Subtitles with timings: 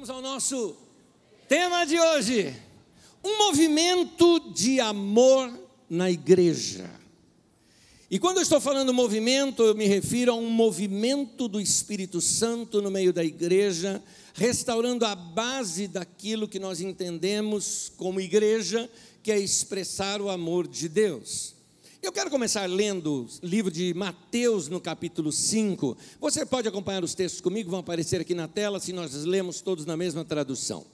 [0.00, 0.74] vamos ao nosso
[1.46, 2.56] tema de hoje:
[3.22, 5.52] um movimento de amor
[5.90, 6.90] na igreja.
[8.10, 12.80] E quando eu estou falando movimento, eu me refiro a um movimento do Espírito Santo
[12.80, 18.90] no meio da igreja, restaurando a base daquilo que nós entendemos como igreja,
[19.22, 21.54] que é expressar o amor de Deus.
[22.02, 25.94] Eu quero começar lendo o livro de Mateus, no capítulo 5.
[26.18, 29.84] Você pode acompanhar os textos comigo, vão aparecer aqui na tela, se nós lemos todos
[29.84, 30.86] na mesma tradução.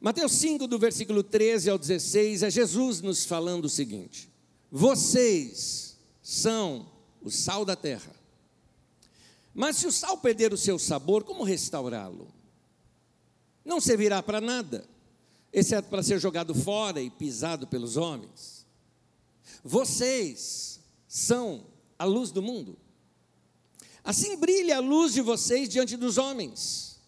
[0.00, 4.28] Mateus 5, do versículo 13 ao 16, é Jesus nos falando o seguinte:
[4.70, 6.88] Vocês são
[7.22, 8.10] o sal da terra.
[9.54, 12.26] Mas se o sal perder o seu sabor, como restaurá-lo?
[13.64, 14.88] Não servirá para nada,
[15.52, 18.55] exceto para ser jogado fora e pisado pelos homens.
[19.62, 21.66] Vocês são
[21.98, 22.78] a luz do mundo.
[24.04, 27.00] Assim brilha a luz de vocês diante dos homens,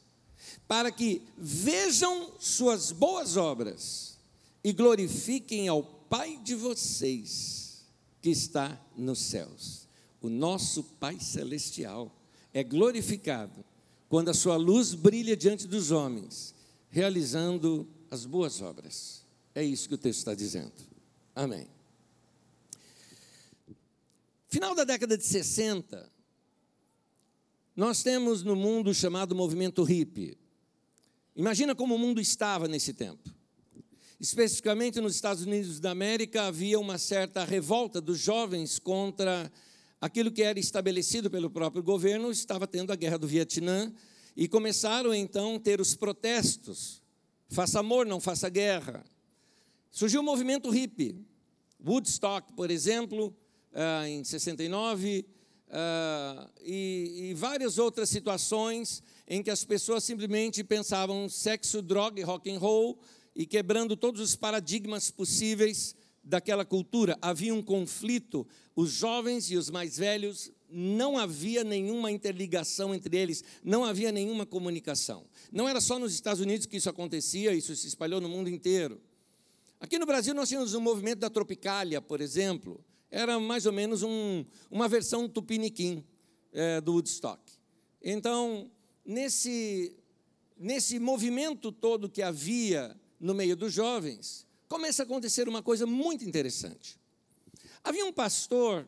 [0.66, 4.18] para que vejam suas boas obras
[4.64, 7.84] e glorifiquem ao Pai de vocês
[8.22, 9.86] que está nos céus.
[10.20, 12.10] O nosso Pai celestial
[12.52, 13.64] é glorificado
[14.08, 16.54] quando a sua luz brilha diante dos homens,
[16.88, 19.22] realizando as boas obras.
[19.54, 20.72] É isso que o texto está dizendo.
[21.34, 21.68] Amém.
[24.50, 26.10] Final da década de 60,
[27.76, 30.38] nós temos no mundo chamado movimento hippie.
[31.36, 33.30] Imagina como o mundo estava nesse tempo.
[34.18, 39.52] Especificamente nos Estados Unidos da América, havia uma certa revolta dos jovens contra
[40.00, 43.92] aquilo que era estabelecido pelo próprio governo, estava tendo a guerra do Vietnã,
[44.34, 47.02] e começaram então a ter os protestos.
[47.50, 49.04] Faça amor, não faça guerra.
[49.90, 51.22] Surgiu o movimento hippie.
[51.86, 53.36] Woodstock, por exemplo,
[53.78, 55.24] uh, em 69,
[55.68, 62.24] uh, e, e várias outras situações em que as pessoas simplesmente pensavam sexo, droga e
[62.24, 62.98] rock and roll
[63.36, 65.94] e quebrando todos os paradigmas possíveis
[66.24, 67.16] daquela cultura.
[67.22, 73.42] Havia um conflito, os jovens e os mais velhos não havia nenhuma interligação entre eles,
[73.64, 75.24] não havia nenhuma comunicação.
[75.50, 79.00] Não era só nos Estados Unidos que isso acontecia, isso se espalhou no mundo inteiro.
[79.80, 84.02] Aqui no Brasil nós tínhamos um movimento da Tropicália, por exemplo, era mais ou menos
[84.02, 86.04] um, uma versão tupiniquim
[86.52, 87.40] é, do Woodstock.
[88.02, 88.70] Então,
[89.04, 89.96] nesse,
[90.56, 96.24] nesse movimento todo que havia no meio dos jovens, começa a acontecer uma coisa muito
[96.24, 96.98] interessante.
[97.82, 98.86] Havia um pastor,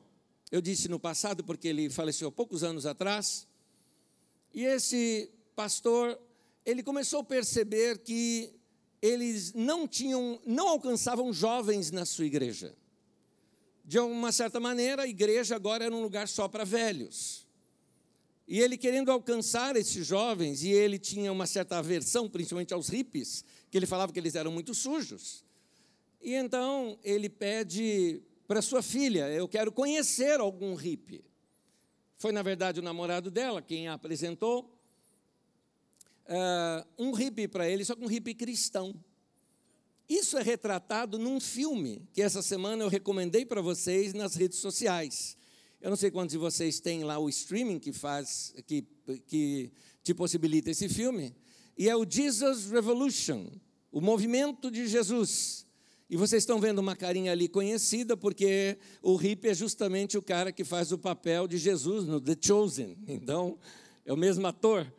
[0.50, 3.48] eu disse no passado porque ele faleceu há poucos anos atrás,
[4.52, 6.20] e esse pastor,
[6.64, 8.52] ele começou a perceber que
[9.00, 12.76] eles não tinham, não alcançavam jovens na sua igreja
[13.90, 17.44] de uma certa maneira, a igreja agora era um lugar só para velhos.
[18.46, 23.44] E ele querendo alcançar esses jovens, e ele tinha uma certa aversão, principalmente aos hippies,
[23.68, 25.44] que ele falava que eles eram muito sujos.
[26.22, 31.24] E então ele pede para sua filha: Eu quero conhecer algum hippie.
[32.16, 34.72] Foi, na verdade, o namorado dela quem a apresentou.
[36.28, 38.94] Uh, um hippie para ele, só que um hippie cristão.
[40.10, 45.36] Isso é retratado num filme que essa semana eu recomendei para vocês nas redes sociais.
[45.80, 48.84] Eu não sei quantos de vocês têm lá o streaming que faz, que,
[49.28, 49.70] que
[50.02, 51.32] te possibilita esse filme.
[51.78, 53.52] E é o Jesus Revolution,
[53.92, 55.64] o movimento de Jesus.
[56.10, 60.50] E vocês estão vendo uma carinha ali conhecida, porque o hippie é justamente o cara
[60.50, 62.98] que faz o papel de Jesus no The Chosen.
[63.06, 63.56] Então,
[64.04, 64.92] é o mesmo ator.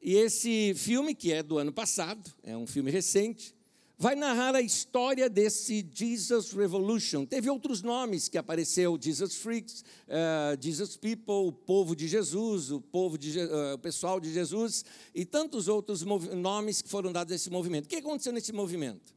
[0.00, 3.54] E esse filme, que é do ano passado, é um filme recente,
[3.98, 7.24] vai narrar a história desse Jesus Revolution.
[7.24, 12.80] Teve outros nomes que apareceu: Jesus Freaks, uh, Jesus People, o povo de Jesus, o
[12.80, 17.36] povo de, uh, o pessoal de Jesus e tantos outros nomes que foram dados a
[17.36, 17.86] esse movimento.
[17.86, 19.14] O que aconteceu nesse movimento?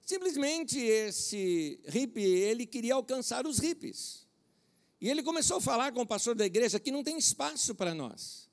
[0.00, 4.24] Simplesmente esse hippie, ele queria alcançar os hippies.
[5.00, 7.92] E ele começou a falar com o pastor da igreja que não tem espaço para
[7.92, 8.45] nós.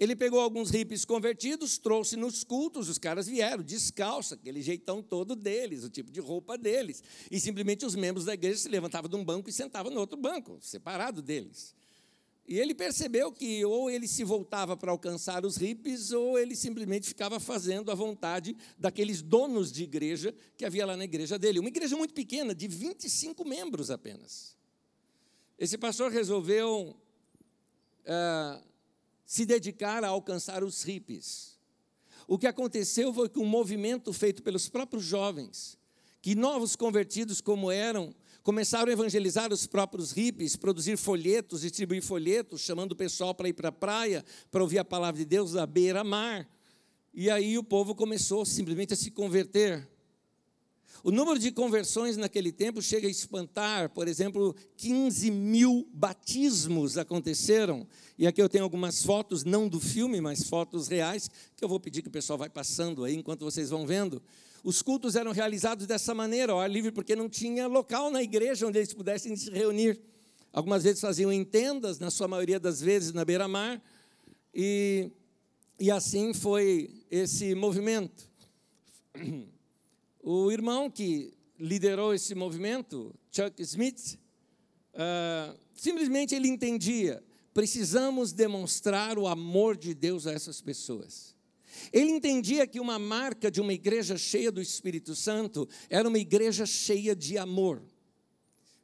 [0.00, 5.36] Ele pegou alguns hippies convertidos, trouxe nos cultos, os caras vieram descalço, aquele jeitão todo
[5.36, 7.04] deles, o tipo de roupa deles.
[7.30, 10.16] E simplesmente os membros da igreja se levantavam de um banco e sentavam no outro
[10.16, 11.74] banco, separado deles.
[12.48, 17.06] E ele percebeu que ou ele se voltava para alcançar os hippies, ou ele simplesmente
[17.06, 21.58] ficava fazendo a vontade daqueles donos de igreja que havia lá na igreja dele.
[21.58, 24.56] Uma igreja muito pequena, de 25 membros apenas.
[25.58, 26.96] Esse pastor resolveu.
[28.06, 28.69] Uh,
[29.30, 31.56] se dedicar a alcançar os hippies.
[32.26, 35.78] O que aconteceu foi que um movimento feito pelos próprios jovens,
[36.20, 38.12] que novos convertidos como eram,
[38.42, 43.52] começaram a evangelizar os próprios hippies, produzir folhetos, distribuir folhetos, chamando o pessoal para ir
[43.52, 46.50] para a praia, para ouvir a palavra de Deus à beira-mar.
[47.14, 49.88] E aí o povo começou simplesmente a se converter.
[51.02, 57.86] O número de conversões naquele tempo chega a espantar, por exemplo, 15 mil batismos aconteceram.
[58.18, 61.80] E aqui eu tenho algumas fotos, não do filme, mas fotos reais, que eu vou
[61.80, 64.22] pedir que o pessoal vai passando aí enquanto vocês vão vendo.
[64.62, 68.66] Os cultos eram realizados dessa maneira, ao ar livre, porque não tinha local na igreja
[68.66, 69.98] onde eles pudessem se reunir.
[70.52, 73.80] Algumas vezes faziam em tendas, na sua maioria das vezes na beira-mar,
[74.54, 75.10] e,
[75.78, 78.28] e assim foi esse movimento.
[80.22, 84.18] O irmão que liderou esse movimento, Chuck Smith,
[84.94, 87.22] uh, simplesmente ele entendia:
[87.54, 91.34] precisamos demonstrar o amor de Deus a essas pessoas.
[91.92, 96.66] Ele entendia que uma marca de uma igreja cheia do Espírito Santo era uma igreja
[96.66, 97.82] cheia de amor.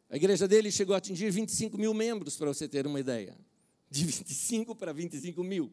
[0.08, 3.36] A igreja dele chegou a atingir 25 mil membros, para você ter uma ideia.
[3.90, 5.72] De 25 para 25 mil.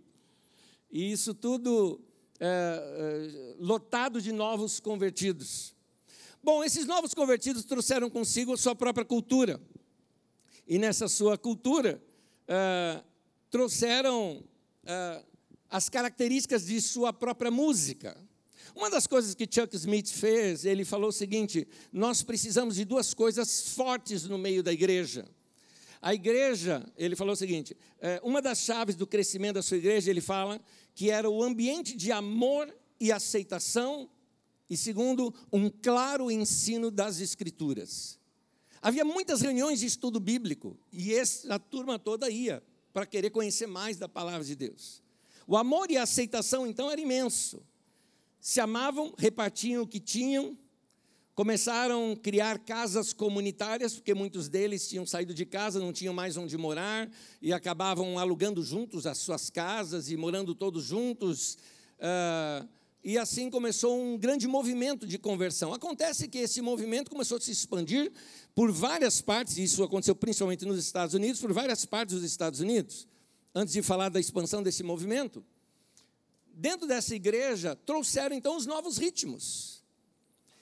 [0.91, 2.01] E isso tudo
[2.45, 5.73] é, é, lotado de novos convertidos.
[6.43, 9.61] Bom, esses novos convertidos trouxeram consigo a sua própria cultura.
[10.67, 12.03] E nessa sua cultura,
[12.45, 13.01] é,
[13.49, 14.43] trouxeram
[14.85, 15.23] é,
[15.69, 18.17] as características de sua própria música.
[18.75, 23.13] Uma das coisas que Chuck Smith fez, ele falou o seguinte: nós precisamos de duas
[23.13, 25.25] coisas fortes no meio da igreja.
[26.01, 30.11] A igreja, ele falou o seguinte: é, uma das chaves do crescimento da sua igreja,
[30.11, 30.59] ele fala
[30.93, 34.09] que era o ambiente de amor e aceitação,
[34.69, 38.19] e segundo, um claro ensino das Escrituras.
[38.81, 43.97] Havia muitas reuniões de estudo bíblico, e essa turma toda ia para querer conhecer mais
[43.97, 45.01] da palavra de Deus.
[45.47, 47.61] O amor e a aceitação, então, era imenso.
[48.39, 50.57] Se amavam, repartiam o que tinham,
[51.35, 56.37] começaram a criar casas comunitárias, porque muitos deles tinham saído de casa, não tinham mais
[56.37, 57.09] onde morar,
[57.41, 61.57] e acabavam alugando juntos as suas casas e morando todos juntos.
[61.97, 62.67] Uh,
[63.03, 65.73] e assim começou um grande movimento de conversão.
[65.73, 68.11] Acontece que esse movimento começou a se expandir
[68.55, 72.59] por várias partes, e isso aconteceu principalmente nos Estados Unidos, por várias partes dos Estados
[72.59, 73.07] Unidos
[73.55, 75.43] antes de falar da expansão desse movimento,
[76.53, 79.72] dentro dessa igreja trouxeram então os novos ritmos.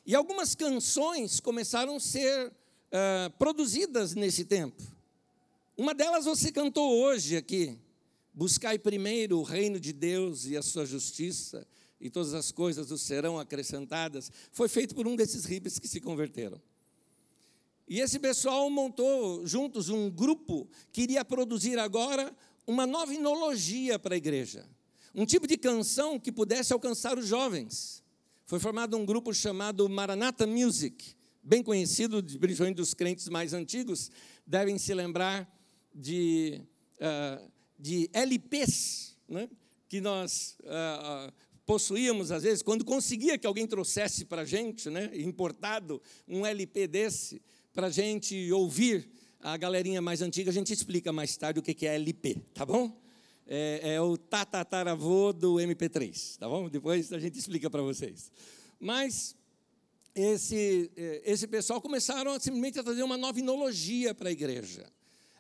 [0.06, 4.82] E algumas canções começaram a ser uh, produzidas nesse tempo.
[5.78, 7.78] Uma delas você cantou hoje aqui.
[8.34, 11.68] Buscai primeiro o reino de Deus e a sua justiça,
[12.00, 14.32] e todas as coisas os serão acrescentadas.
[14.52, 16.60] Foi feito por um desses hippies que se converteram.
[17.88, 22.34] E esse pessoal montou juntos um grupo que iria produzir agora
[22.66, 24.66] uma nova inologia para a igreja,
[25.14, 28.01] um tipo de canção que pudesse alcançar os jovens.
[28.52, 34.12] Foi formado um grupo chamado Maranatha Music, bem conhecido, principalmente dos crentes mais antigos,
[34.46, 35.50] devem se lembrar
[35.96, 36.60] de,
[36.98, 37.50] uh,
[37.80, 39.50] de LPs, né?
[39.88, 41.32] que nós uh,
[41.66, 45.10] possuíamos, às vezes, quando conseguia que alguém trouxesse para a gente, né?
[45.14, 49.10] importado, um LP desse, para a gente ouvir
[49.40, 53.02] a galerinha mais antiga, a gente explica mais tarde o que é LP, tá bom?
[53.48, 56.70] É, é o tatataravô do MP3, tá bom?
[56.70, 58.32] Depois a gente explica para vocês.
[58.80, 59.36] Mas
[60.16, 64.86] esse, é, esse pessoal começaram simplesmente a trazer uma nova inologia para a igreja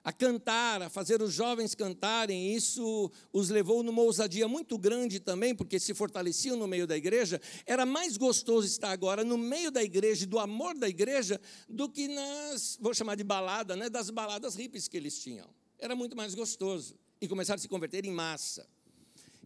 [0.03, 2.53] a cantar, a fazer os jovens cantarem.
[2.53, 7.39] Isso os levou numa ousadia muito grande também, porque se fortaleciam no meio da igreja.
[7.65, 11.87] Era mais gostoso estar agora no meio da igreja e do amor da igreja do
[11.87, 15.47] que nas, vou chamar de balada, né, das baladas hippies que eles tinham.
[15.77, 16.95] Era muito mais gostoso.
[17.21, 18.67] E começaram a se converter em massa.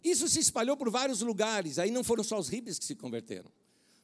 [0.02, 1.78] Isso se espalhou por vários lugares.
[1.78, 3.50] Aí não foram só os hippies que se converteram.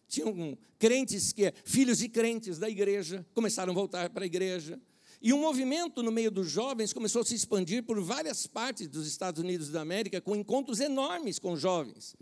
[0.06, 4.78] Tinham crentes que, filhos de crentes da igreja, começaram a voltar para a igreja
[5.24, 9.06] e um movimento no meio dos jovens começou a se expandir por várias partes dos
[9.06, 12.16] Estados Unidos da América, com encontros enormes com jovens.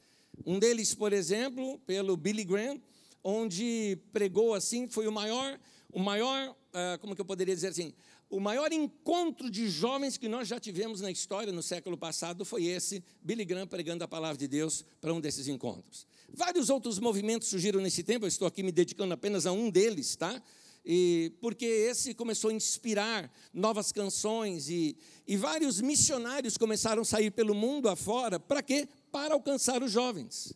[0.45, 2.79] Um deles, por exemplo, pelo Billy Graham,
[3.25, 5.59] onde pregou assim, foi o maior,
[5.91, 7.95] o maior, uh, como que eu poderia dizer assim,
[8.31, 12.65] o maior encontro de jovens que nós já tivemos na história no século passado foi
[12.65, 16.07] esse, Billy Graham pregando a palavra de Deus para um desses encontros.
[16.33, 20.15] Vários outros movimentos surgiram nesse tempo, eu estou aqui me dedicando apenas a um deles,
[20.15, 20.41] tá?
[20.85, 24.97] e porque esse começou a inspirar novas canções e,
[25.27, 28.89] e vários missionários começaram a sair pelo mundo afora, para quê?
[29.13, 30.55] Para alcançar os jovens.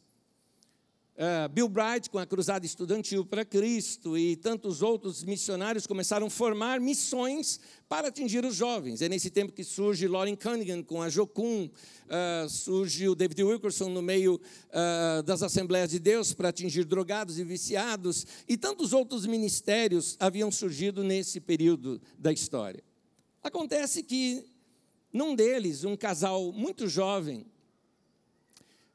[1.17, 6.31] Uh, Bill Bright com a Cruzada Estudantil para Cristo e tantos outros missionários começaram a
[6.31, 9.01] formar missões para atingir os jovens.
[9.01, 13.91] É nesse tempo que surge Lauren Cunningham com a Jocum, uh, surge o David Wilkerson
[13.91, 19.25] no meio uh, das Assembleias de Deus para atingir drogados e viciados, e tantos outros
[19.25, 22.83] ministérios haviam surgido nesse período da história.
[23.41, 24.45] Acontece que,
[25.13, 27.47] num deles, um casal muito jovem,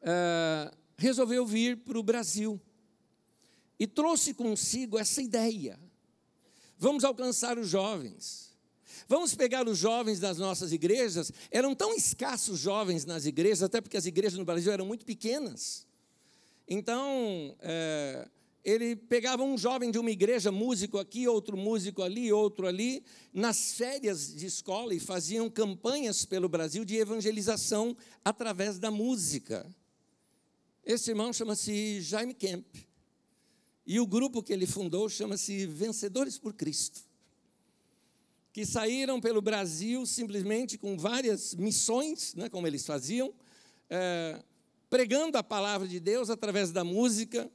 [0.01, 2.61] uh, resolveu vir para o Brasil
[3.79, 5.79] e trouxe consigo essa ideia.
[6.77, 8.49] Vamos alcançar os jovens.
[9.07, 11.31] Vamos pegar os jovens das nossas igrejas.
[11.49, 15.87] Eram tão escassos jovens nas igrejas, até porque as igrejas no Brasil eram muito pequenas.
[16.67, 18.27] Então, é,
[18.63, 23.03] ele pegava um jovem de uma igreja, músico aqui, outro músico ali, outro ali,
[23.33, 29.65] nas férias de escola e faziam campanhas pelo Brasil de evangelização através da música.
[30.89, 32.65] Esse irmão chama-se Jaime Kemp.
[33.85, 37.01] E o grupo que ele fundou chama-se Vencedores por Cristo.
[38.51, 43.31] Que saíram pelo Brasil simplesmente com várias missões, né, como eles faziam,
[43.87, 44.43] é,
[44.89, 47.47] pregando a palavra de Deus através da música,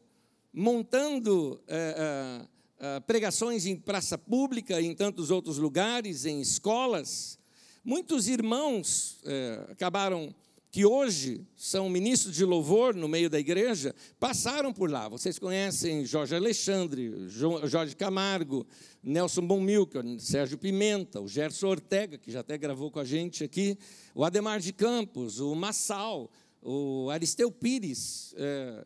[0.53, 2.47] montando é,
[2.79, 7.37] é, pregações em praça pública e em tantos outros lugares, em escolas.
[7.85, 9.21] Muitos irmãos
[9.69, 10.33] acabaram
[10.75, 15.09] que hoje são ministros de louvor no meio da igreja, passaram por lá.
[15.09, 18.67] Vocês conhecem Jorge Alexandre, Jorge Camargo,
[19.01, 23.79] Nelson Bonmilker, Sérgio Pimenta, o Gerson Ortega, que já até gravou com a gente aqui,
[24.17, 26.29] o Ademar de Campos, o Massal,
[26.61, 28.85] o Aristeu Pires, é,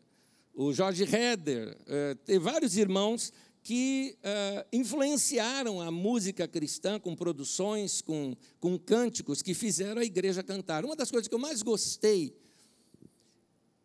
[0.53, 8.01] o Jorge Heder, é, tem vários irmãos que uh, influenciaram a música cristã com produções,
[8.01, 10.85] com, com cânticos que fizeram a igreja cantar.
[10.85, 12.35] Uma das coisas que eu mais gostei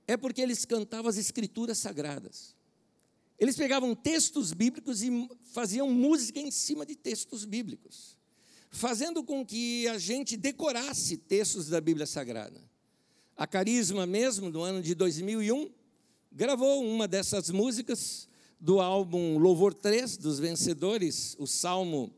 [0.06, 2.54] é porque eles cantavam as escrituras sagradas.
[3.38, 8.16] Eles pegavam textos bíblicos e faziam música em cima de textos bíblicos,
[8.70, 12.60] fazendo com que a gente decorasse textos da Bíblia Sagrada.
[13.36, 15.68] A Carisma mesmo, no ano de 2001,
[16.30, 18.28] gravou uma dessas músicas
[18.60, 22.12] do álbum Louvor 3 dos Vencedores, o Salmo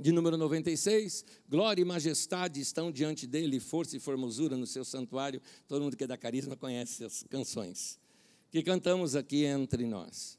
[0.00, 5.40] de número 96, glória e majestade estão diante dele, força e formosura no seu santuário.
[5.66, 7.98] Todo mundo que é da carisma conhece as canções
[8.50, 10.38] que cantamos aqui entre nós.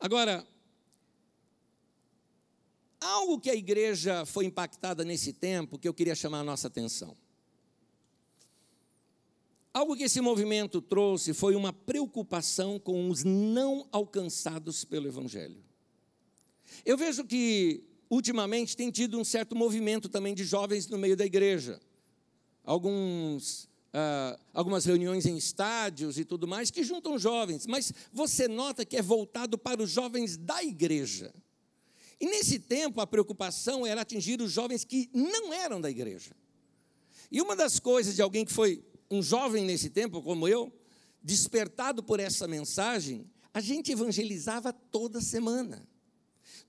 [0.00, 0.46] Agora,
[3.00, 7.16] algo que a igreja foi impactada nesse tempo que eu queria chamar a nossa atenção.
[9.74, 15.64] Algo que esse movimento trouxe foi uma preocupação com os não alcançados pelo Evangelho.
[16.84, 21.24] Eu vejo que, ultimamente, tem tido um certo movimento também de jovens no meio da
[21.24, 21.80] igreja.
[22.62, 28.84] Alguns, ah, algumas reuniões em estádios e tudo mais que juntam jovens, mas você nota
[28.84, 31.32] que é voltado para os jovens da igreja.
[32.20, 36.36] E nesse tempo a preocupação era atingir os jovens que não eram da igreja.
[37.30, 40.72] E uma das coisas de alguém que foi um jovem nesse tempo como eu,
[41.22, 45.86] despertado por essa mensagem, a gente evangelizava toda semana.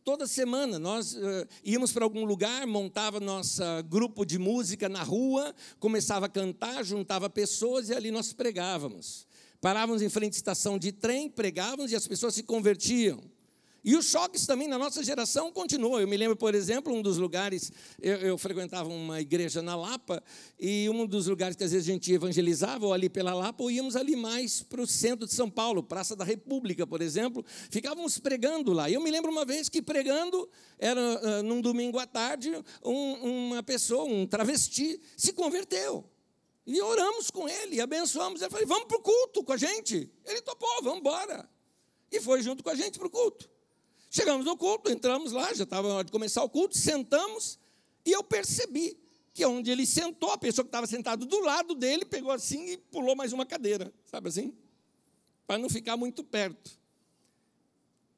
[0.03, 5.55] Toda semana nós uh, íamos para algum lugar, montava nosso grupo de música na rua,
[5.79, 9.25] começava a cantar, juntava pessoas e ali nós pregávamos.
[9.61, 13.23] Parávamos em frente à estação de trem, pregávamos e as pessoas se convertiam.
[13.83, 15.99] E os choques também na nossa geração continuam.
[15.99, 17.69] Eu me lembro, por exemplo, um dos lugares,
[18.01, 20.23] eu, eu, frequentava uma igreja na Lapa,
[20.57, 23.69] e um dos lugares que às vezes a gente evangelizava, ou ali pela Lapa, ou
[23.69, 28.17] íamos ali mais para o centro de São Paulo, Praça da República, por exemplo, ficávamos
[28.17, 28.89] pregando lá.
[28.89, 30.49] Eu me lembro uma vez que pregando,
[30.79, 32.53] era uh, num domingo à tarde,
[32.85, 36.09] um, uma pessoa, um travesti, se converteu.
[36.65, 38.41] E oramos com ele, abençoamos.
[38.41, 40.09] Ele falou: vamos para o culto com a gente.
[40.25, 41.49] Ele topou, vamos embora.
[42.09, 43.52] E foi junto com a gente para o culto.
[44.15, 47.57] Chegamos no culto, entramos lá, já estava na hora de começar o culto, sentamos,
[48.05, 48.95] e eu percebi
[49.33, 52.77] que onde ele sentou, a pessoa que estava sentada do lado dele pegou assim e
[52.77, 54.53] pulou mais uma cadeira, sabe assim?
[55.47, 56.79] Para não ficar muito perto.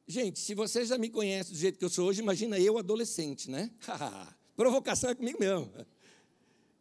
[0.05, 3.49] Gente, se você já me conhece do jeito que eu sou hoje, imagina eu adolescente,
[3.49, 3.71] né?
[4.57, 5.71] Provocação é comigo mesmo.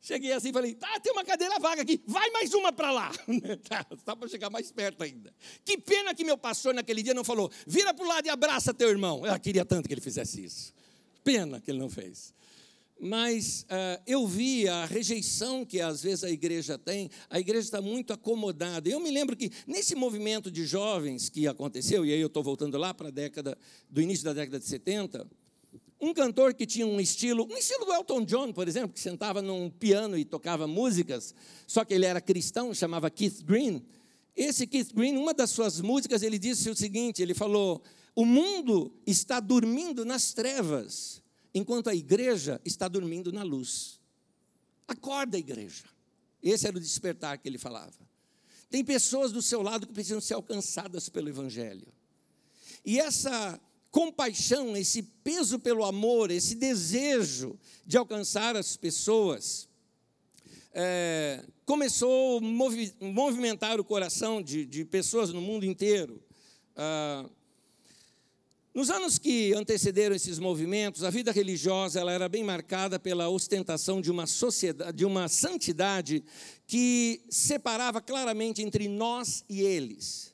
[0.05, 3.11] Cheguei assim e falei: tá, tem uma cadeira vaga aqui, vai mais uma para lá.
[3.67, 5.33] tá, só para chegar mais perto ainda.
[5.65, 8.75] Que pena que meu pastor naquele dia não falou: vira para o lado e abraça
[8.75, 9.25] teu irmão.
[9.25, 10.75] Eu queria tanto que ele fizesse isso.
[11.25, 12.35] Pena que ele não fez.
[13.01, 17.81] Mas uh, eu vi a rejeição que às vezes a igreja tem, a igreja está
[17.81, 18.87] muito acomodada.
[18.87, 22.77] Eu me lembro que nesse movimento de jovens que aconteceu, e aí eu estou voltando
[22.77, 23.57] lá para a década,
[23.89, 25.27] do início da década de 70,
[26.05, 29.41] um cantor que tinha um estilo, um estilo do Elton John, por exemplo, que sentava
[29.41, 31.35] num piano e tocava músicas,
[31.67, 33.83] só que ele era cristão, chamava Keith Green.
[34.37, 37.83] Esse Keith Green, uma das suas músicas, ele disse o seguinte: ele falou,
[38.15, 41.23] o mundo está dormindo nas trevas,
[41.55, 43.99] enquanto a igreja está dormindo na luz.
[44.87, 45.85] Acorda, igreja.
[46.43, 47.95] Esse era o despertar que ele falava.
[48.69, 51.87] Tem pessoas do seu lado que precisam ser alcançadas pelo Evangelho.
[52.85, 53.59] E essa
[53.95, 59.69] compaixão, esse peso pelo amor, esse desejo de alcançar as pessoas,
[60.73, 66.21] é, começou a movi movimentar o coração de, de, pessoas no mundo inteiro.
[66.75, 67.25] Ah,
[68.75, 74.01] nos anos que antecederam esses movimentos, a vida religiosa ela era bem marcada pela ostentação
[74.01, 76.25] de uma sociedade, de uma santidade
[76.67, 80.34] que separava claramente entre nós e eles.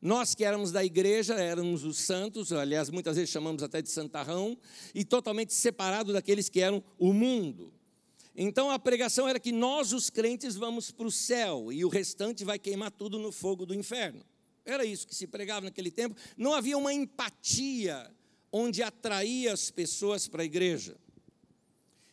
[0.00, 4.56] Nós que éramos da igreja, éramos os santos, aliás, muitas vezes chamamos até de santarrão,
[4.94, 7.72] e totalmente separado daqueles que eram o mundo.
[8.36, 12.44] Então a pregação era que nós, os crentes, vamos para o céu e o restante
[12.44, 14.22] vai queimar tudo no fogo do inferno.
[14.64, 16.16] Era isso que se pregava naquele tempo.
[16.36, 18.10] Não havia uma empatia
[18.52, 20.96] onde atraía as pessoas para a igreja.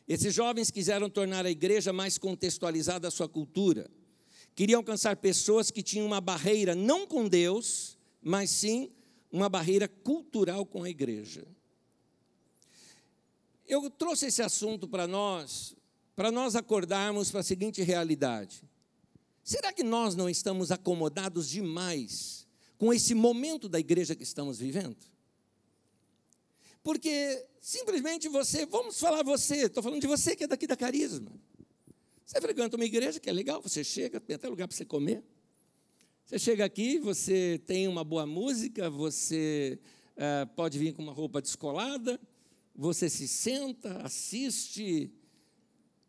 [0.07, 3.89] Esses jovens quiseram tornar a igreja mais contextualizada à sua cultura.
[4.55, 8.91] Queriam alcançar pessoas que tinham uma barreira não com Deus, mas sim
[9.31, 11.45] uma barreira cultural com a igreja.
[13.67, 15.75] Eu trouxe esse assunto para nós,
[16.15, 18.63] para nós acordarmos para a seguinte realidade:
[19.43, 22.45] será que nós não estamos acomodados demais
[22.77, 24.97] com esse momento da igreja que estamos vivendo?
[26.83, 31.31] Porque simplesmente você, vamos falar você, estou falando de você que é daqui da Carisma.
[32.25, 35.23] Você frequenta uma igreja que é legal, você chega, tem até lugar para você comer.
[36.25, 39.79] Você chega aqui, você tem uma boa música, você
[40.15, 42.19] é, pode vir com uma roupa descolada,
[42.73, 45.11] você se senta, assiste.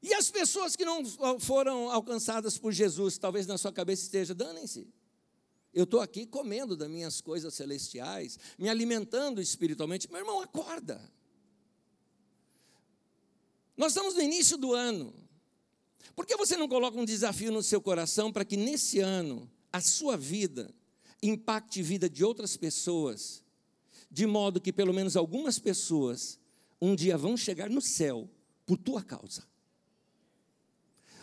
[0.03, 1.05] E as pessoas que não
[1.41, 4.87] foram alcançadas por Jesus, talvez na sua cabeça esteja, danem-se.
[5.73, 10.09] Eu estou aqui comendo das minhas coisas celestiais, me alimentando espiritualmente.
[10.09, 11.01] Meu irmão, acorda.
[13.77, 15.13] Nós estamos no início do ano.
[16.15, 19.81] Por que você não coloca um desafio no seu coração para que nesse ano a
[19.81, 20.73] sua vida
[21.23, 23.43] impacte a vida de outras pessoas,
[24.11, 26.39] de modo que pelo menos algumas pessoas
[26.81, 28.29] um dia vão chegar no céu
[28.67, 29.45] por tua causa?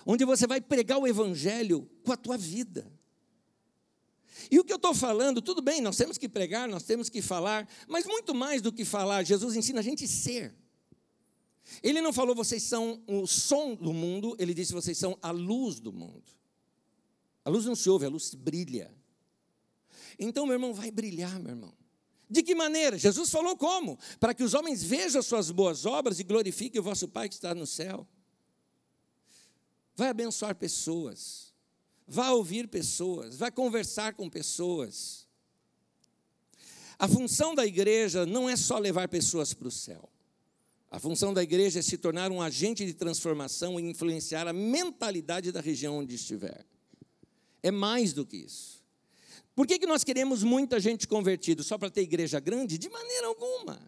[0.05, 2.91] Onde você vai pregar o evangelho com a tua vida.
[4.50, 7.22] E o que eu estou falando, tudo bem, nós temos que pregar, nós temos que
[7.22, 10.55] falar, mas muito mais do que falar, Jesus ensina a gente ser.
[11.81, 15.79] Ele não falou vocês são o som do mundo, ele disse vocês são a luz
[15.79, 16.31] do mundo.
[17.43, 18.93] A luz não se ouve, a luz brilha.
[20.19, 21.74] Então, meu irmão, vai brilhar, meu irmão.
[22.29, 22.97] De que maneira?
[22.97, 23.97] Jesus falou como?
[24.19, 27.35] Para que os homens vejam as suas boas obras e glorifiquem o vosso Pai que
[27.35, 28.07] está no céu.
[29.95, 31.51] Vai abençoar pessoas
[32.11, 35.25] vá ouvir pessoas, vai conversar com pessoas.
[37.00, 40.11] A função da igreja não é só levar pessoas para o céu.
[40.91, 45.49] A função da igreja é se tornar um agente de transformação e influenciar a mentalidade
[45.49, 46.65] da região onde estiver.
[47.63, 48.83] É mais do que isso.
[49.55, 51.63] Por que, que nós queremos muita gente convertida?
[51.63, 52.77] Só para ter igreja grande?
[52.77, 53.81] De maneira alguma.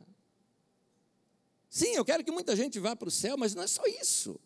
[1.70, 4.40] Sim, eu quero que muita gente vá para o céu, mas não é só isso.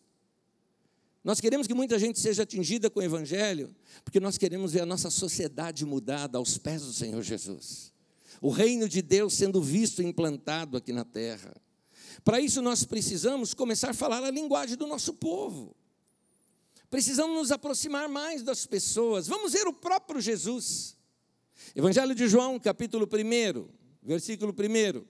[1.22, 4.86] Nós queremos que muita gente seja atingida com o Evangelho, porque nós queremos ver a
[4.86, 7.92] nossa sociedade mudada aos pés do Senhor Jesus.
[8.40, 11.54] O reino de Deus sendo visto e implantado aqui na terra.
[12.24, 15.74] Para isso, nós precisamos começar a falar a linguagem do nosso povo.
[16.90, 19.26] Precisamos nos aproximar mais das pessoas.
[19.26, 20.96] Vamos ver o próprio Jesus.
[21.74, 23.68] Evangelho de João, capítulo 1,
[24.02, 25.04] versículo 1.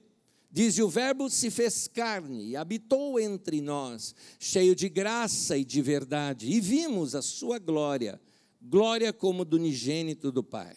[0.50, 5.64] Diz: e o Verbo se fez carne e habitou entre nós, cheio de graça e
[5.64, 8.20] de verdade, e vimos a sua glória,
[8.60, 10.76] glória como do unigênito do Pai.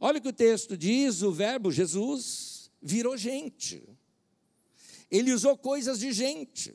[0.00, 3.82] Olha o que o texto diz: o Verbo, Jesus, virou gente.
[5.10, 6.74] Ele usou coisas de gente,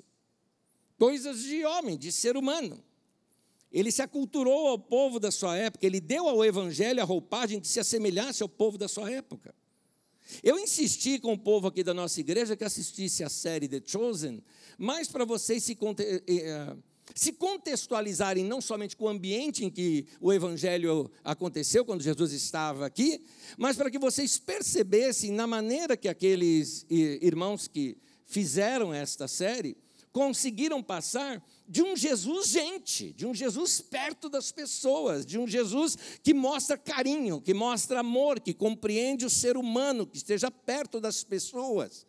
[0.98, 2.84] coisas de homem, de ser humano.
[3.72, 7.68] Ele se aculturou ao povo da sua época, ele deu ao Evangelho a roupagem que
[7.68, 9.54] se assemelhasse ao povo da sua época.
[10.44, 14.44] Eu insisti com o povo aqui da nossa igreja que assistisse a série The Chosen,
[14.78, 16.76] mais para vocês se, eh, eh,
[17.16, 22.86] se contextualizarem não somente com o ambiente em que o evangelho aconteceu, quando Jesus estava
[22.86, 23.26] aqui,
[23.58, 27.98] mas para que vocês percebessem na maneira que aqueles irmãos que
[28.30, 29.76] fizeram esta série
[30.12, 35.98] conseguiram passar de um Jesus gente, de um Jesus perto das pessoas, de um Jesus
[36.24, 41.24] que mostra carinho, que mostra amor, que compreende o ser humano, que esteja perto das
[41.24, 42.08] pessoas.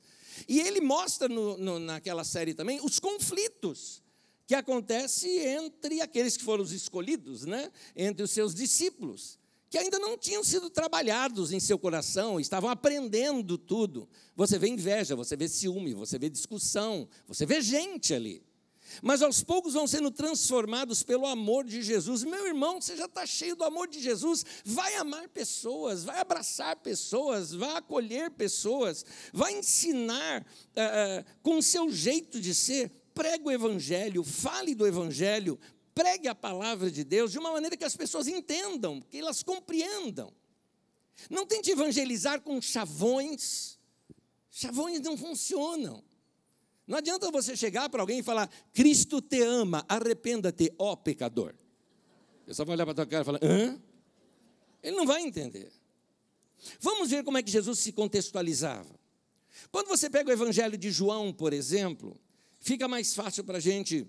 [0.49, 4.03] E ele mostra no, no, naquela série também os conflitos
[4.47, 7.71] que acontecem entre aqueles que foram os escolhidos, né?
[7.95, 9.40] entre os seus discípulos
[9.71, 14.09] que ainda não tinham sido trabalhados em seu coração, estavam aprendendo tudo.
[14.35, 18.43] Você vê inveja, você vê ciúme, você vê discussão, você vê gente ali.
[19.01, 22.25] Mas aos poucos vão sendo transformados pelo amor de Jesus.
[22.25, 24.45] Meu irmão, você já está cheio do amor de Jesus.
[24.65, 31.91] Vai amar pessoas, vai abraçar pessoas, vai acolher pessoas, vai ensinar uh, com o seu
[31.93, 32.91] jeito de ser.
[33.15, 35.59] Prega o Evangelho, fale do Evangelho,
[35.95, 40.33] pregue a palavra de Deus de uma maneira que as pessoas entendam, que elas compreendam.
[41.29, 43.79] Não tente evangelizar com chavões.
[44.51, 46.03] Chavões não funcionam.
[46.87, 51.55] Não adianta você chegar para alguém e falar: Cristo te ama, arrependa-te, ó pecador.
[52.47, 53.81] Eu só vai olhar para a tua cara e falar: hã?
[54.83, 55.71] Ele não vai entender.
[56.81, 58.99] Vamos ver como é que Jesus se contextualizava.
[59.71, 62.19] Quando você pega o Evangelho de João, por exemplo,
[62.59, 64.07] fica mais fácil para a gente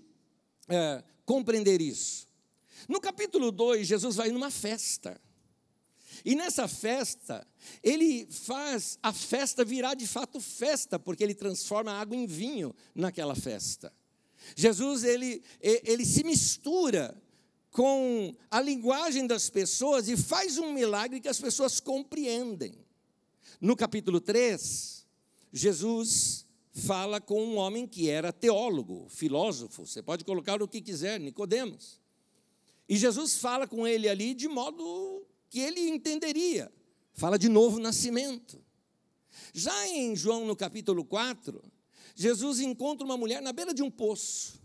[0.72, 2.26] é, compreender isso.
[2.88, 5.20] No capítulo 2, Jesus vai numa festa.
[6.24, 7.46] E nessa festa,
[7.82, 12.74] ele faz a festa virar de fato festa, porque ele transforma a água em vinho
[12.94, 13.92] naquela festa.
[14.56, 17.20] Jesus, ele, ele se mistura
[17.70, 22.74] com a linguagem das pessoas e faz um milagre que as pessoas compreendem.
[23.60, 25.06] No capítulo 3,
[25.52, 26.41] Jesus
[26.72, 32.00] fala com um homem que era teólogo, filósofo, você pode colocar o que quiser, Nicodemos.
[32.88, 36.72] E Jesus fala com ele ali de modo que ele entenderia.
[37.14, 38.62] Fala de novo nascimento.
[39.52, 41.62] Já em João, no capítulo 4,
[42.14, 44.60] Jesus encontra uma mulher na beira de um poço.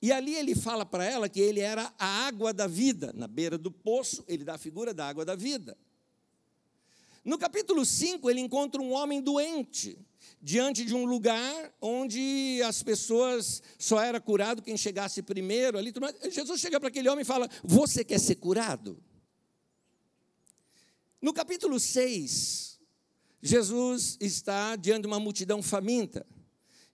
[0.00, 3.12] E ali ele fala para ela que ele era a água da vida.
[3.14, 5.76] Na beira do poço, ele dá a figura da água da vida.
[7.24, 9.98] No capítulo 5, ele encontra um homem doente,
[10.40, 15.92] diante de um lugar onde as pessoas só era curado quem chegasse primeiro ali.
[16.30, 19.02] Jesus chega para aquele homem e fala: Você quer ser curado?
[21.20, 22.78] No capítulo 6,
[23.42, 26.26] Jesus está diante de uma multidão faminta.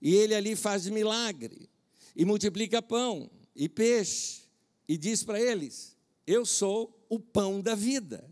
[0.01, 1.71] E ele ali faz milagre.
[2.17, 4.43] E multiplica pão e peixe.
[4.89, 8.29] E diz para eles: Eu sou o pão da vida.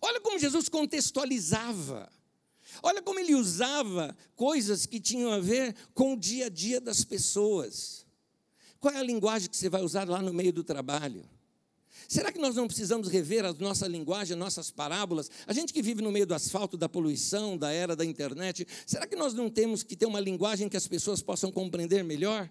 [0.00, 2.10] Olha como Jesus contextualizava.
[2.82, 7.04] Olha como ele usava coisas que tinham a ver com o dia a dia das
[7.04, 8.06] pessoas.
[8.78, 11.28] Qual é a linguagem que você vai usar lá no meio do trabalho?
[12.08, 15.30] Será que nós não precisamos rever a nossa linguagem, as nossas parábolas?
[15.46, 19.06] A gente que vive no meio do asfalto, da poluição, da era da internet, será
[19.06, 22.48] que nós não temos que ter uma linguagem que as pessoas possam compreender melhor?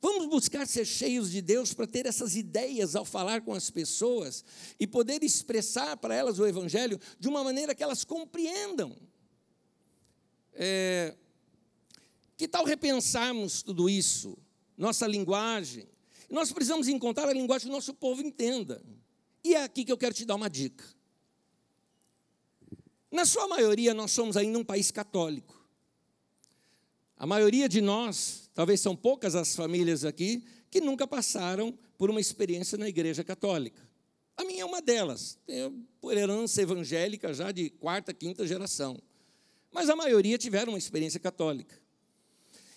[0.00, 4.44] Vamos buscar ser cheios de Deus para ter essas ideias ao falar com as pessoas
[4.78, 8.94] e poder expressar para elas o Evangelho de uma maneira que elas compreendam.
[10.54, 11.14] É,
[12.36, 14.36] que tal repensarmos tudo isso?
[14.76, 15.86] Nossa linguagem,
[16.30, 18.82] nós precisamos encontrar a linguagem que o nosso povo entenda.
[19.42, 20.84] E é aqui que eu quero te dar uma dica.
[23.10, 25.64] Na sua maioria, nós somos ainda um país católico.
[27.16, 32.20] A maioria de nós, talvez são poucas as famílias aqui, que nunca passaram por uma
[32.20, 33.80] experiência na igreja católica.
[34.36, 35.38] A minha é uma delas,
[36.00, 39.00] por herança evangélica já de quarta, quinta geração.
[39.74, 41.76] Mas a maioria tiveram uma experiência católica.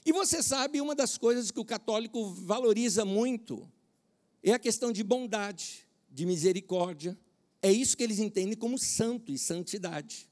[0.03, 3.71] E você sabe, uma das coisas que o católico valoriza muito
[4.41, 7.15] é a questão de bondade, de misericórdia.
[7.61, 10.27] É isso que eles entendem como santo e santidade.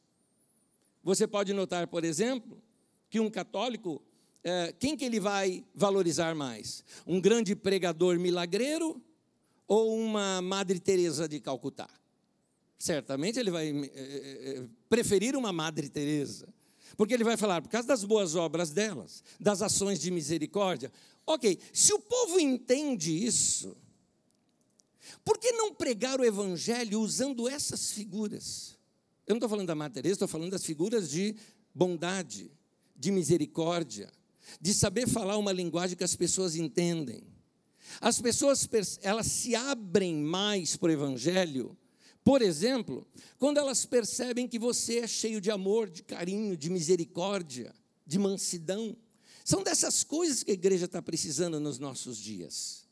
[1.04, 2.60] Você pode notar, por exemplo,
[3.12, 4.02] que um católico,
[4.44, 6.84] é, quem que ele vai valorizar mais?
[7.06, 9.00] Um grande pregador milagreiro
[9.68, 11.88] ou uma Madre Teresa de Calcutá?
[12.78, 16.48] Certamente ele vai é, é, é preferir uma Madre Teresa.
[16.98, 20.92] Porque ele vai falar, por causa das boas obras delas, das ações de misericórdia.
[21.26, 23.76] Ok, se o povo entende isso,
[25.24, 28.78] por que não pregar o evangelho usando essas figuras?
[29.28, 31.36] Eu não estou falando da Madre Teresa, estou falando das figuras de
[31.74, 32.52] bondade,
[32.96, 34.10] de misericórdia,
[34.62, 37.24] de saber falar uma linguagem que as pessoas entendem.
[38.00, 38.68] As pessoas
[39.02, 41.78] elas se abrem mais para o evangelho
[42.26, 43.08] por exemplo,
[43.38, 47.72] quando elas percebem que você é cheio de amor, de carinho, de misericórdia,
[48.04, 48.98] de mansidão.
[49.44, 52.84] São dessas coisas que a igreja está precisando nos nossos dias.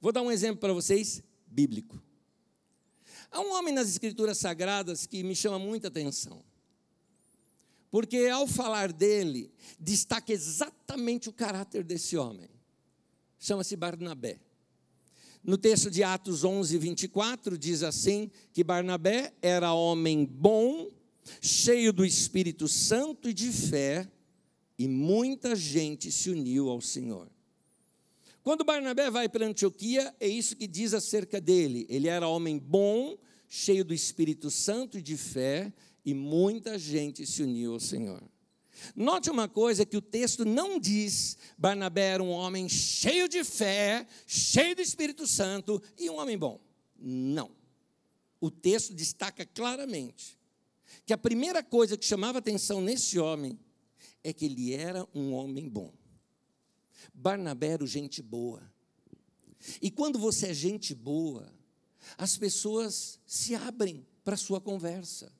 [0.00, 2.02] Vou dar um exemplo para vocês, bíblico.
[3.30, 6.42] Há um homem nas Escrituras Sagradas que me chama muita atenção.
[7.92, 12.50] Porque ao falar dele, destaca exatamente o caráter desse homem.
[13.38, 14.47] Chama-se Barnabé.
[15.42, 20.90] No texto de Atos 11, 24, diz assim: que Barnabé era homem bom,
[21.40, 24.10] cheio do Espírito Santo e de fé,
[24.78, 27.28] e muita gente se uniu ao Senhor.
[28.42, 31.86] Quando Barnabé vai para Antioquia, é isso que diz acerca dele.
[31.88, 35.72] Ele era homem bom, cheio do Espírito Santo e de fé,
[36.04, 38.22] e muita gente se uniu ao Senhor.
[38.94, 44.06] Note uma coisa que o texto não diz: Barnabé era um homem cheio de fé,
[44.26, 46.60] cheio do Espírito Santo e um homem bom.
[46.98, 47.50] Não.
[48.40, 50.38] O texto destaca claramente
[51.04, 53.58] que a primeira coisa que chamava atenção nesse homem
[54.22, 55.92] é que ele era um homem bom.
[57.12, 58.62] Barnabé era gente boa.
[59.82, 61.52] E quando você é gente boa,
[62.16, 65.32] as pessoas se abrem para a sua conversa.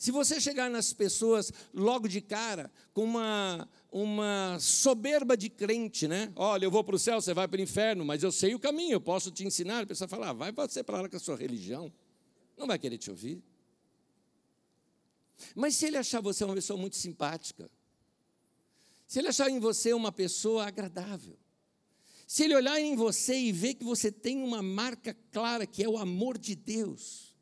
[0.00, 6.32] Se você chegar nas pessoas logo de cara com uma, uma soberba de crente, né?
[6.36, 8.58] Olha, eu vou para o céu, você vai para o inferno, mas eu sei o
[8.58, 9.82] caminho, eu posso te ensinar.
[9.82, 11.92] A pessoa fala, ah, vai você para lá com a sua religião.
[12.56, 13.42] Não vai querer te ouvir.
[15.54, 17.70] Mas se ele achar você uma pessoa muito simpática,
[19.06, 21.38] se ele achar em você uma pessoa agradável,
[22.26, 25.88] se ele olhar em você e ver que você tem uma marca clara que é
[25.90, 27.36] o amor de Deus,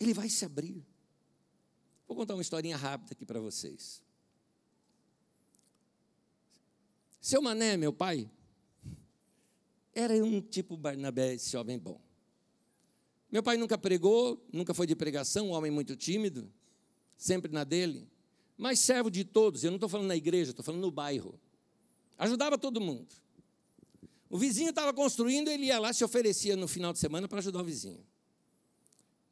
[0.00, 0.84] ele vai se abrir.
[2.14, 4.00] Vou contar uma historinha rápida aqui para vocês.
[7.20, 8.30] Seu Mané, meu pai,
[9.92, 12.00] era um tipo Barnabé, esse homem bom.
[13.32, 16.48] Meu pai nunca pregou, nunca foi de pregação, um homem muito tímido,
[17.16, 18.08] sempre na dele,
[18.56, 19.64] mas servo de todos.
[19.64, 21.36] Eu não estou falando na igreja, estou falando no bairro.
[22.16, 23.12] Ajudava todo mundo.
[24.30, 27.60] O vizinho estava construindo, ele ia lá, se oferecia no final de semana para ajudar
[27.60, 28.06] o vizinho.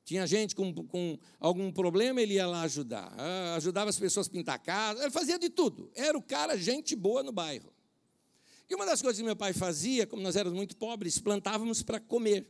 [0.04, 3.12] Tinha gente com, com, algum problema, ele ia lá ajudar.
[3.16, 5.90] Ah, ajudava as pessoas a pintar casa, ele fazia de tudo.
[5.94, 7.72] Era o cara, gente boa no bairro.
[8.68, 12.00] E uma das coisas que meu pai fazia, como nós éramos muito pobres, plantávamos para
[12.00, 12.48] comer.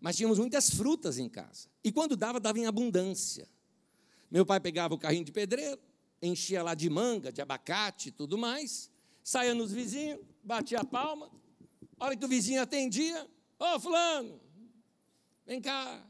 [0.00, 1.68] Mas tínhamos muitas frutas em casa.
[1.82, 3.48] E quando dava, dava em abundância.
[4.30, 5.80] Meu pai pegava o carrinho de pedreiro,
[6.20, 8.90] enchia lá de manga, de abacate e tudo mais,
[9.24, 11.30] saía nos vizinhos, batia a palma.
[11.98, 13.26] A hora que o vizinho atendia,
[13.58, 14.40] ô oh, fulano,
[15.46, 16.04] vem cá,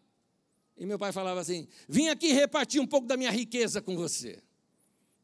[0.79, 4.41] e meu pai falava assim: vim aqui repartir um pouco da minha riqueza com você.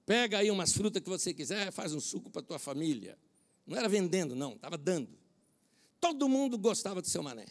[0.04, 3.16] Pega aí umas frutas que você quiser, faz um suco para a tua família.
[3.66, 5.08] Não era vendendo, não, estava dando.
[6.00, 7.46] Todo mundo gostava do seu mané.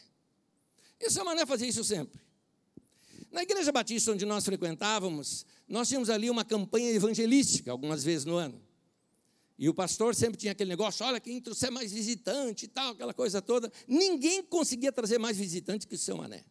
[1.00, 2.22] E o seu mané fazia isso sempre.
[3.32, 8.36] Na igreja batista onde nós frequentávamos, nós tínhamos ali uma campanha evangelística, algumas vezes no
[8.36, 8.62] ano.
[9.58, 13.14] E o pastor sempre tinha aquele negócio: olha, quem trouxer mais visitante e tal, aquela
[13.14, 13.72] coisa toda.
[13.88, 16.44] Ninguém conseguia trazer mais visitante que o seu mané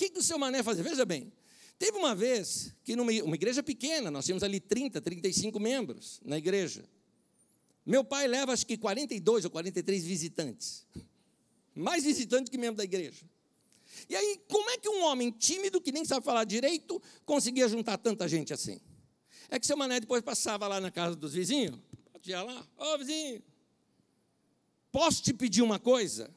[0.00, 0.82] que, que o seu mané fazia?
[0.82, 1.30] Veja bem,
[1.78, 6.38] teve uma vez que numa uma igreja pequena, nós tínhamos ali 30, 35 membros na
[6.38, 6.88] igreja.
[7.84, 10.86] Meu pai leva acho que 42 ou 43 visitantes.
[11.74, 13.28] Mais visitantes que membro da igreja.
[14.08, 17.98] E aí, como é que um homem tímido, que nem sabe falar direito, conseguia juntar
[17.98, 18.80] tanta gente assim?
[19.50, 21.78] É que seu mané depois passava lá na casa dos vizinhos,
[22.24, 23.42] ia lá, ô vizinho,
[24.92, 26.30] posso te pedir uma coisa?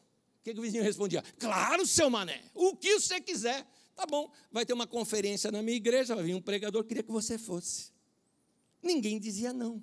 [0.43, 1.23] O que, que o vizinho respondia?
[1.39, 3.65] Claro, seu mané, o que você quiser.
[3.95, 7.11] Tá bom, vai ter uma conferência na minha igreja, vai vir um pregador, queria que
[7.11, 7.93] você fosse.
[8.81, 9.81] Ninguém dizia não.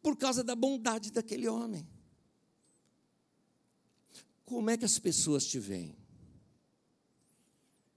[0.00, 1.84] Por causa da bondade daquele homem.
[4.44, 5.96] Como é que as pessoas te veem?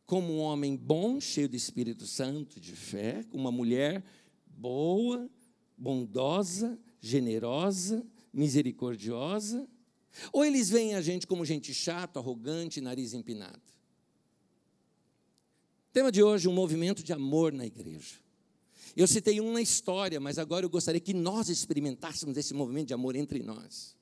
[0.08, 4.04] Como um homem bom, cheio do Espírito Santo, de fé, uma mulher
[4.48, 5.30] boa,
[5.78, 9.70] bondosa, generosa, misericordiosa,
[10.32, 13.62] ou eles veem a gente como gente chata, arrogante, nariz empinado?
[15.98, 18.18] tema de hoje, um movimento de amor na igreja.
[18.96, 22.94] Eu citei um na história, mas agora eu gostaria que nós experimentássemos esse movimento de
[22.94, 23.96] amor entre nós.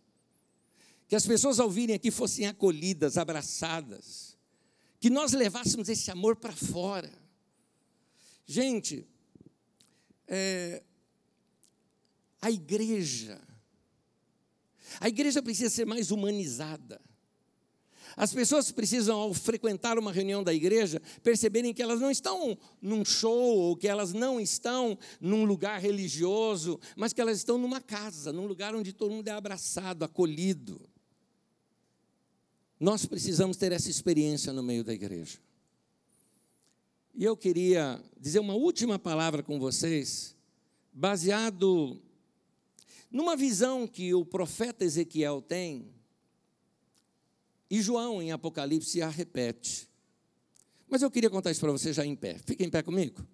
[1.08, 4.38] Que as pessoas ao virem aqui fossem acolhidas, abraçadas.
[5.00, 7.12] Que nós levássemos esse amor para fora.
[8.46, 9.08] Gente,
[10.28, 10.84] é,
[12.42, 13.40] a igreja
[15.00, 17.02] a igreja precisa ser mais humanizada.
[18.18, 23.04] As pessoas precisam, ao frequentar uma reunião da igreja, perceberem que elas não estão num
[23.04, 28.32] show, ou que elas não estão num lugar religioso, mas que elas estão numa casa,
[28.32, 30.82] num lugar onde todo mundo é abraçado, acolhido.
[32.80, 35.40] Nós precisamos ter essa experiência no meio da igreja.
[37.14, 40.36] E eu queria dizer uma última palavra com vocês,
[40.94, 42.02] baseado
[43.16, 45.90] numa visão que o profeta Ezequiel tem,
[47.70, 49.88] e João em Apocalipse a repete.
[50.86, 52.38] Mas eu queria contar isso para você já em pé.
[52.46, 53.26] Fica em pé comigo.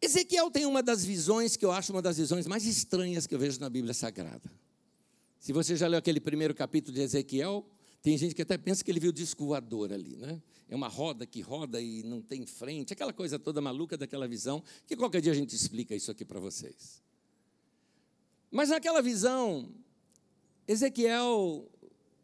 [0.00, 3.38] Ezequiel tem uma das visões que eu acho uma das visões mais estranhas que eu
[3.38, 4.50] vejo na Bíblia Sagrada.
[5.38, 7.68] Se você já leu aquele primeiro capítulo de Ezequiel,
[8.02, 10.42] tem gente que até pensa que ele viu o disco voador ali, né?
[10.72, 14.64] é uma roda que roda e não tem frente, aquela coisa toda maluca daquela visão,
[14.86, 17.02] que qualquer dia a gente explica isso aqui para vocês.
[18.50, 19.70] Mas naquela visão,
[20.66, 21.70] Ezequiel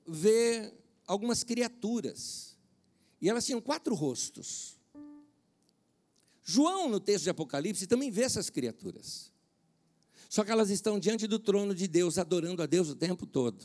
[0.06, 0.72] vê
[1.06, 2.56] algumas criaturas,
[3.20, 4.78] e elas tinham quatro rostos.
[6.42, 9.30] João, no texto de Apocalipse, também vê essas criaturas.
[10.30, 13.62] Só que elas estão diante do trono de Deus, adorando a Deus o tempo todo.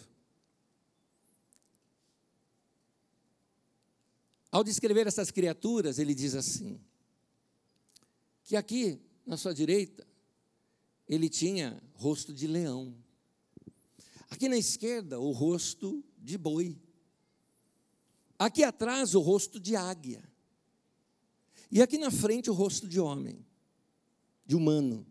[4.54, 6.80] Ao descrever essas criaturas, ele diz assim:
[8.44, 10.08] que aqui na sua direita,
[11.10, 12.96] ele tinha rosto de leão.
[14.30, 16.80] Aqui na esquerda, o rosto de boi.
[18.38, 20.24] Aqui atrás, o rosto de águia.
[21.72, 23.44] E aqui na frente, o rosto de homem,
[24.46, 25.04] de humano.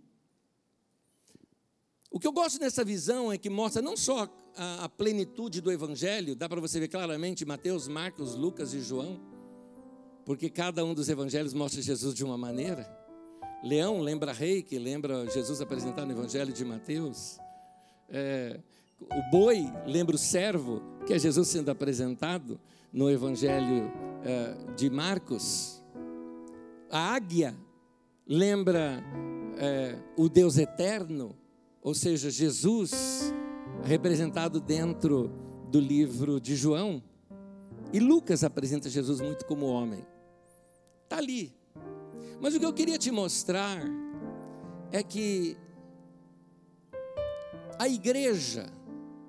[2.12, 6.36] O que eu gosto dessa visão é que mostra não só a, plenitude do Evangelho,
[6.36, 9.31] dá para você ver claramente Mateus, Marcos, Lucas e João,
[10.32, 12.90] porque cada um dos evangelhos mostra Jesus de uma maneira.
[13.62, 17.38] Leão lembra rei, que lembra Jesus apresentado no Evangelho de Mateus.
[18.08, 18.58] É,
[18.98, 22.58] o boi lembra o servo, que é Jesus sendo apresentado
[22.90, 23.92] no Evangelho
[24.24, 25.84] é, de Marcos.
[26.90, 27.54] A águia
[28.26, 29.04] lembra
[29.58, 31.36] é, o Deus eterno,
[31.82, 33.34] ou seja, Jesus
[33.84, 35.30] representado dentro
[35.70, 37.02] do livro de João.
[37.92, 40.10] E Lucas apresenta Jesus muito como homem.
[41.12, 41.54] Está ali.
[42.40, 43.82] Mas o que eu queria te mostrar
[44.90, 45.58] é que
[47.78, 48.72] a igreja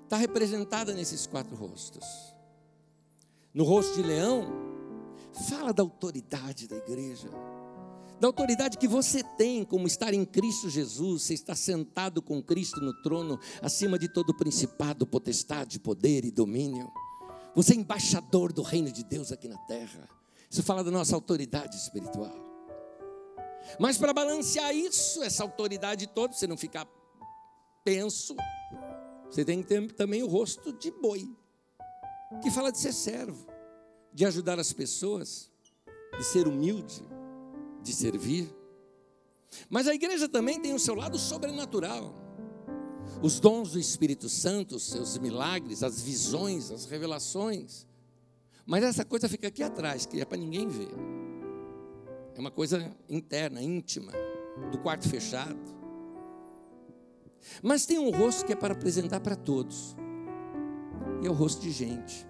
[0.04, 2.06] está representada nesses quatro rostos.
[3.52, 4.46] No rosto de leão,
[5.46, 7.28] fala da autoridade da igreja
[8.20, 12.80] da autoridade que você tem como estar em Cristo Jesus, você está sentado com Cristo
[12.80, 16.90] no trono, acima de todo principado, potestade, poder e domínio.
[17.54, 20.08] Você é embaixador do reino de Deus aqui na terra.
[20.54, 22.32] Isso fala da nossa autoridade espiritual.
[23.76, 26.86] Mas para balancear isso, essa autoridade toda, você não ficar
[27.82, 28.36] penso,
[29.28, 31.28] você tem que ter também o rosto de boi,
[32.40, 33.48] que fala de ser servo,
[34.12, 35.50] de ajudar as pessoas,
[36.16, 37.02] de ser humilde,
[37.82, 38.48] de servir.
[39.68, 42.14] Mas a igreja também tem o seu lado sobrenatural.
[43.20, 47.88] Os dons do Espírito Santo, os seus milagres, as visões, as revelações.
[48.66, 50.90] Mas essa coisa fica aqui atrás, que é para ninguém ver.
[52.34, 54.12] É uma coisa interna, íntima,
[54.70, 55.74] do quarto fechado.
[57.62, 59.94] Mas tem um rosto que é para apresentar para todos.
[61.22, 62.26] E é o rosto de gente.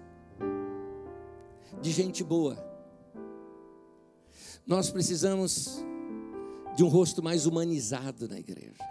[1.81, 2.75] De gente boa
[4.65, 5.83] nós precisamos
[6.75, 8.83] de um rosto mais humanizado na igreja.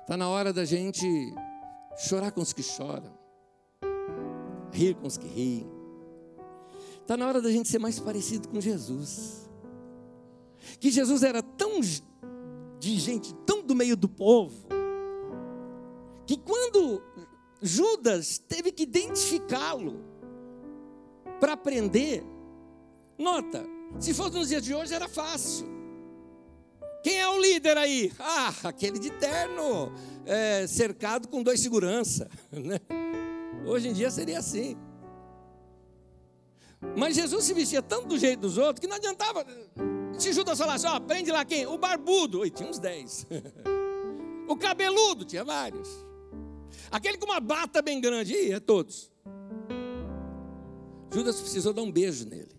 [0.00, 1.06] Está na hora da gente
[1.96, 3.16] chorar com os que choram,
[4.72, 5.66] rir com os que riem.
[7.00, 9.48] Está na hora da gente ser mais parecido com Jesus.
[10.78, 14.56] Que Jesus era tão de gente, tão do meio do povo,
[16.26, 17.02] que quando
[17.60, 20.02] Judas teve que identificá-lo
[21.38, 22.24] para aprender,
[23.18, 23.64] nota,
[23.98, 25.66] se fosse nos dias de hoje, era fácil.
[27.02, 28.12] Quem é o líder aí?
[28.18, 29.92] Ah, aquele de terno,
[30.26, 32.28] é, cercado com dois segurança.
[32.52, 32.78] Né?
[33.66, 34.76] Hoje em dia seria assim.
[36.96, 39.44] Mas Jesus se vestia tanto do jeito dos outros que não adiantava.
[40.18, 41.66] Se Judas falasse, ó, prende lá quem?
[41.66, 42.44] O barbudo.
[42.44, 43.26] E tinha uns dez.
[44.48, 45.88] o cabeludo, tinha vários.
[46.90, 49.10] Aquele com uma bata bem grande, Ih, é todos.
[51.12, 52.54] Judas precisou dar um beijo nele.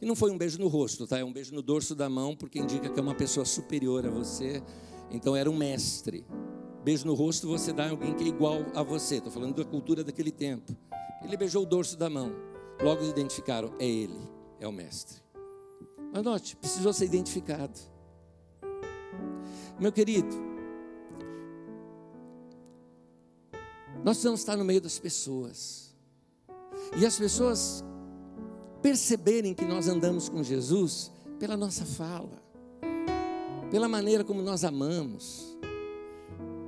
[0.00, 1.18] E não foi um beijo no rosto, tá?
[1.18, 4.10] É um beijo no dorso da mão, porque indica que é uma pessoa superior a
[4.10, 4.62] você.
[5.10, 6.24] Então era um mestre.
[6.86, 9.16] Beijo no rosto você dá a alguém que é igual a você.
[9.16, 10.72] Estou falando da cultura daquele tempo.
[11.20, 12.30] Ele beijou o dorso da mão.
[12.80, 14.16] Logo identificaram, é ele,
[14.60, 15.20] é o mestre.
[16.12, 17.76] Mas note, precisou ser identificado.
[19.80, 20.32] Meu querido,
[24.04, 25.92] nós precisamos estar no meio das pessoas.
[26.96, 27.82] E as pessoas
[28.80, 32.40] perceberem que nós andamos com Jesus pela nossa fala,
[33.72, 35.55] pela maneira como nós amamos.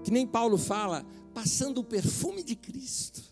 [0.09, 3.23] Que nem Paulo fala, passando o perfume de Cristo.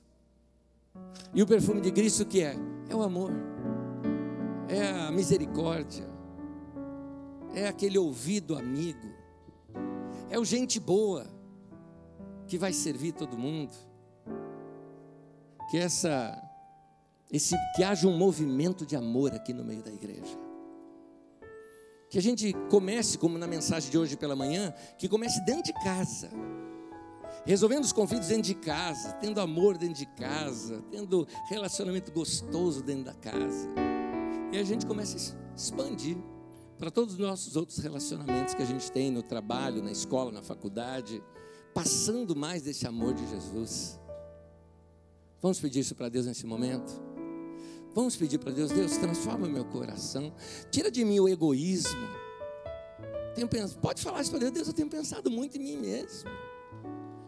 [1.32, 2.54] E o perfume de Cristo que é?
[2.86, 3.32] É o amor,
[4.68, 6.06] é a misericórdia,
[7.54, 9.08] é aquele ouvido amigo,
[10.28, 11.26] é o gente boa
[12.46, 13.72] que vai servir todo mundo.
[15.70, 16.38] Que essa
[17.32, 20.45] esse, que haja um movimento de amor aqui no meio da igreja.
[22.08, 25.72] Que a gente comece, como na mensagem de hoje pela manhã, que comece dentro de
[25.84, 26.30] casa,
[27.44, 33.04] resolvendo os conflitos dentro de casa, tendo amor dentro de casa, tendo relacionamento gostoso dentro
[33.04, 33.68] da casa.
[34.52, 36.16] E a gente começa a expandir
[36.78, 40.42] para todos os nossos outros relacionamentos que a gente tem no trabalho, na escola, na
[40.42, 41.22] faculdade,
[41.74, 43.98] passando mais desse amor de Jesus.
[45.40, 47.05] Vamos pedir isso para Deus nesse momento?
[47.96, 50.30] Vamos pedir para Deus, Deus, transforma meu coração,
[50.70, 52.06] tira de mim o egoísmo.
[53.34, 53.48] Tenho
[53.80, 56.28] pode falar isso para Deus, Deus, eu tenho pensado muito em mim mesmo.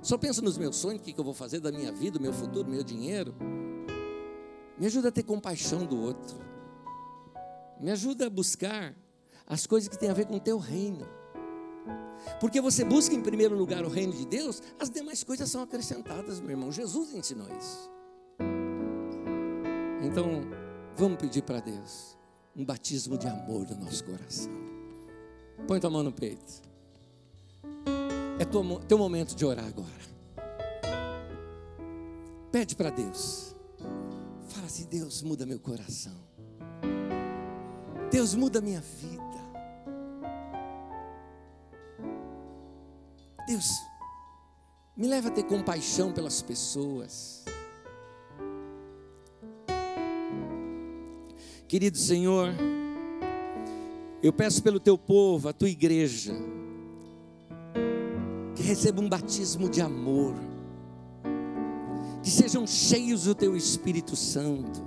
[0.03, 2.35] Só penso nos meus sonhos, o que eu vou fazer da minha vida, o meu
[2.35, 3.35] futuro, o meu dinheiro.
[4.79, 6.37] Me ajuda a ter compaixão do outro.
[7.81, 8.95] Me ajuda a buscar
[9.47, 11.09] as coisas que têm a ver com o teu reino.
[12.41, 16.41] Porque você busca em primeiro lugar o reino de Deus, as demais coisas são acrescentadas,
[16.41, 16.71] meu irmão.
[16.71, 17.98] Jesus ensinou isso.
[20.09, 20.41] Então,
[20.97, 22.17] vamos pedir para Deus
[22.57, 24.51] um batismo de amor no nosso coração.
[25.67, 26.63] Põe tua mão no peito.
[28.39, 30.09] É teu momento de orar agora.
[32.51, 33.55] Pede para Deus.
[34.49, 36.17] Fala assim: Deus, muda meu coração.
[38.11, 39.23] Deus, muda minha vida.
[43.47, 43.69] Deus,
[44.97, 47.45] me leva a ter compaixão pelas pessoas.
[51.69, 52.49] Querido Senhor,
[54.23, 56.33] eu peço pelo teu povo, a tua igreja,
[58.57, 60.35] que receba um batismo de amor,
[62.23, 64.83] que sejam cheios do teu Espírito Santo,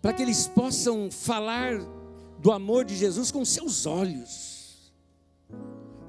[0.00, 1.80] para que eles possam falar
[2.38, 4.90] do amor de Jesus com seus olhos,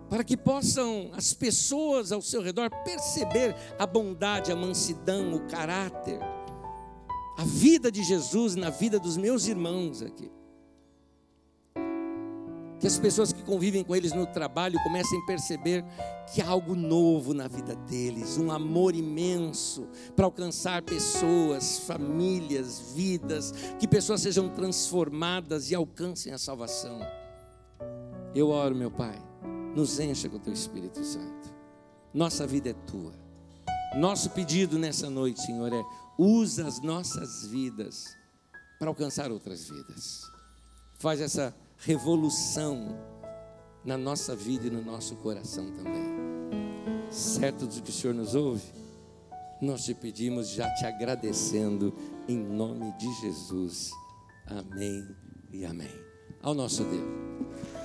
[0.10, 6.37] para que possam as pessoas ao seu redor perceber a bondade, a mansidão, o caráter
[7.38, 10.32] a vida de Jesus na vida dos meus irmãos aqui.
[12.80, 15.86] Que as pessoas que convivem com eles no trabalho comecem a perceber
[16.34, 23.52] que há algo novo na vida deles, um amor imenso para alcançar pessoas, famílias, vidas,
[23.80, 27.00] que pessoas sejam transformadas e alcancem a salvação.
[28.34, 29.20] Eu oro, meu Pai,
[29.76, 31.54] nos encha com o teu Espírito Santo.
[32.14, 33.14] Nossa vida é tua.
[33.96, 35.84] Nosso pedido nessa noite, Senhor, é
[36.18, 38.06] usa as nossas vidas
[38.80, 40.22] para alcançar outras vidas.
[41.00, 42.98] Faz essa revolução
[43.86, 46.18] na nossa vida e no nosso coração também.
[47.10, 48.66] Certo do que o Senhor nos ouve,
[49.62, 51.94] nós te pedimos, já te agradecendo,
[52.28, 53.92] em nome de Jesus.
[54.46, 55.08] Amém
[55.52, 55.92] e amém.
[56.42, 57.77] Ao nosso Deus.